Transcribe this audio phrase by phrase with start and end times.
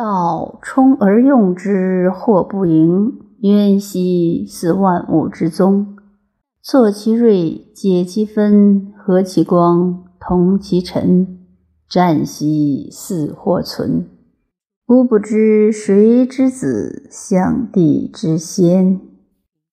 [0.00, 5.94] 道冲而用之或不盈渊兮似万物之宗。
[6.62, 11.40] 挫其锐解其分和其光同其尘
[11.86, 14.08] 湛兮似或存。
[14.88, 19.09] 吾不知谁之子象帝之先。